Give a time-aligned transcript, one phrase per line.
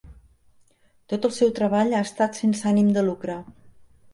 [1.13, 3.37] Tot el seu treball ha estat sense ànim de lucre.